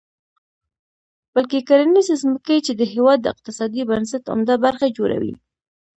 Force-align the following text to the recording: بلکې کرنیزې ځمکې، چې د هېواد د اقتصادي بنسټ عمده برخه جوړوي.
بلکې 1.33 1.59
کرنیزې 1.69 2.15
ځمکې، 2.23 2.55
چې 2.65 2.71
د 2.79 2.81
هېواد 2.93 3.19
د 3.21 3.27
اقتصادي 3.33 3.81
بنسټ 3.89 4.23
عمده 4.33 4.55
برخه 4.65 4.85
جوړوي. 4.97 5.33